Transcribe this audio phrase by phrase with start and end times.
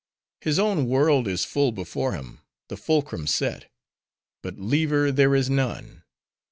[0.39, 3.69] His own world is full before him; the fulcrum set;
[4.41, 6.01] but lever there is none.